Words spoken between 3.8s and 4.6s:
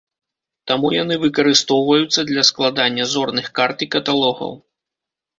і каталогаў.